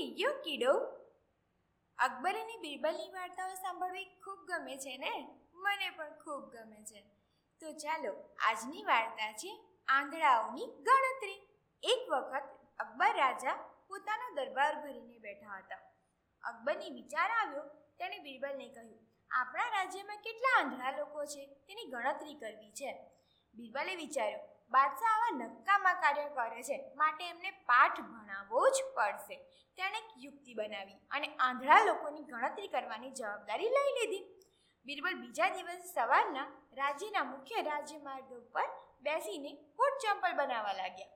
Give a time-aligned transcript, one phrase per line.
[0.00, 0.72] યો કીડો.
[1.98, 5.28] અકબર અને બિરબલની વાર્તાઓ સાંભળવી ખૂબ ગમે છે ને?
[5.54, 7.00] મને પણ ખૂબ ગમે છે.
[7.60, 11.48] તો ચાલો, આજની વાર્તા છે આંધળાઓની ગણતરી.
[11.82, 12.42] એક વખત
[12.78, 13.54] અકબર રાજા
[13.88, 15.78] પોતાનો દરબાર ભરીને બેઠા હતા.
[16.44, 17.62] અકબરને વિચાર આવ્યો,
[17.98, 18.98] તેણે બિરબલને કહ્યું,
[19.30, 21.46] આપણા રાજ્યમાં કેટલા આંધળા લોકો છે?
[21.46, 23.10] તેની ગણતરી કરવી છે.
[23.54, 24.40] બિરબલે વિચાર્યું
[24.74, 26.76] બાદશાહ આવા નક્કામાં કાર્ય કરે છે.
[27.00, 29.36] માટે એમને પાઠ ભણાવવો જ પડશે.
[29.78, 34.24] તેણે એક યુક્તિ બનાવી અને આંધળા લોકોની ગણતરી કરવાની જવાબદારી લઈ લીધી.
[34.86, 36.46] બિરબલ બીજા દિવસે સવારના
[36.78, 38.68] રાજ્યના મુખ્ય રાજ્યમાર્ગ ઉપર
[39.02, 41.12] બેસીને ફૂટ ચંપલ બનાવવા લાગ્યા.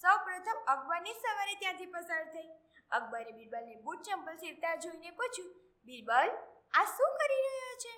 [0.00, 2.50] સૌ પ્રથમ અકબરની સવારે ત્યાંથી પસાર થઈ.
[2.90, 5.52] અકબરે બિરબલને બૂટ ચંપલ સીવતા જોઈને પૂછ્યું,
[5.84, 6.32] બિરબલ,
[6.74, 7.94] આ શું કરી રહ્યો છે?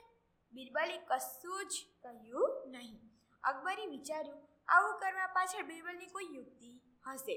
[0.53, 2.99] બિરબલે કશું જ કહ્યું નહીં.
[3.45, 7.37] અકબરે વિચાર્યું આવું કરવા પાછળ બિરબલની કોઈ યુક્તિ હશે.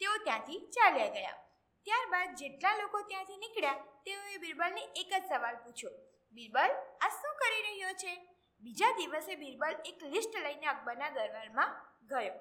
[0.00, 1.44] તેઓ ત્યાંથી ચાલ્યા ગયા.
[1.84, 3.72] ત્યારબાદ જેટલા લોકો ત્યાંથી નીકળ્યા,
[4.04, 5.90] તેઓએ બિરબલને એક જ સવાલ પૂછ્યો.
[6.32, 8.34] બિરબલ, આ શું કરી રહ્યો છે?
[8.60, 12.32] બીજા દિવસે બિરબલ એક લિસ્ટ લઈને અકબરના દરબારમાં ગયો.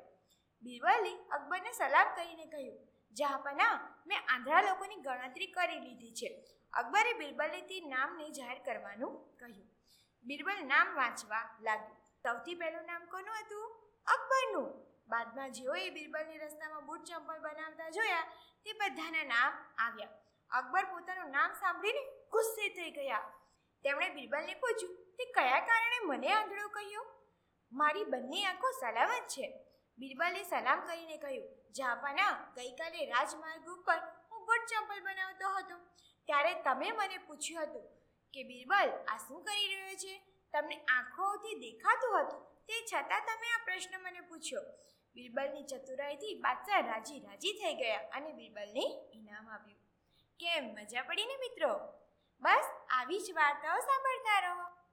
[0.62, 6.46] બિરબલે અકબરને સલામ કરીને કહ્યું, જહાપના, મેં આંધળા લોકોની ગણતરી કરી લીધી છે.
[6.74, 9.70] અકબરે બિરબલને તે નામને જાહેર કરવાનું કહ્યું.
[10.24, 11.98] બિરબલ નામ વાંચવા લાગ્યું.
[12.24, 13.87] સૌથી પહેલું નામ કોનું હતું?
[14.08, 14.70] અકબરનું.
[15.08, 18.24] બાદમાં જેઓએ બિરબલની રસ્તામાં બૂટ ચંપલ બનાવતા જોયા,
[18.64, 20.16] તે બધાના નામ આવ્યા.
[20.52, 23.34] અકબર પોતાનું નામ સાંભળીને ગુસ્સે થઈ ગયા.
[23.84, 27.06] તેમણે બિરબલને પૂછ્યું, તે કયા કારણે મને આંધળો કહ્યો?
[27.72, 29.48] મારી બંને આંખો સલામત છે.
[29.98, 34.00] બિરબલે સલામ કરીને કહ્યું, જાપાના, ગઈકાલે રાજમાર્ગ ઉપર
[34.32, 35.78] હું બૂટ ચંપલ બનાવતો હતો.
[36.26, 37.88] ત્યારે તમે મને પૂછ્યું હતું
[38.34, 40.27] કે બિરબલ, આ શું કરી રહ્યો છે?
[40.58, 44.62] તમને આંખોથી દેખાતું હતું તે છતાં તમે આ પ્રશ્ન મને પૂછ્યો.
[45.16, 49.80] બિરબલની ચતુરાઈથી બાદશાહ રાજી રાજી થઈ ગયા અને બિરબલને ઇનામ આપ્યું.
[50.40, 51.70] કેમ, મજા પડી ને મિત્રો?
[52.42, 54.87] બસ, આવી જ વાર્તાઓ સાંભળતા રહો.